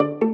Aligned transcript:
you 0.00 0.33